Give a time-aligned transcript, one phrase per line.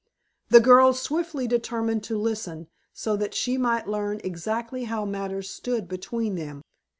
[0.49, 5.87] The girl swiftly determined to listen, so that she might learn exactly how matters stood
[5.87, 6.63] between them.